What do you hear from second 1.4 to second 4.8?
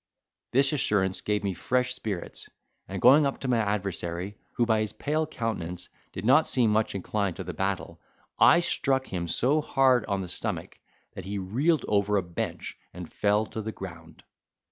me fresh spirits, and, going up to my adversary, who by